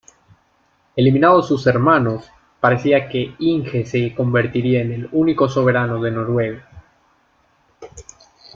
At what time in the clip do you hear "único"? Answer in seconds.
5.11-5.47